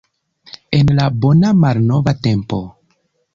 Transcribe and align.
En 0.77 0.89
la 0.99 1.05
bona 1.25 1.51
malnova 1.65 2.15
tempo. 2.29 2.63